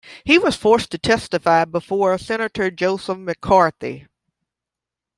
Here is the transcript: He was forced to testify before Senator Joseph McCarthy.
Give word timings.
He 0.23 0.39
was 0.39 0.55
forced 0.55 0.89
to 0.93 0.97
testify 0.97 1.63
before 1.63 2.17
Senator 2.17 2.71
Joseph 2.71 3.19
McCarthy. 3.19 4.07